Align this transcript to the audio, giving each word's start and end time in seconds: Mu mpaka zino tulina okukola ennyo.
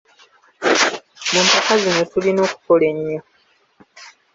Mu 1.31 1.41
mpaka 1.47 1.73
zino 1.81 2.01
tulina 2.11 2.39
okukola 2.47 2.83
ennyo. 2.91 3.21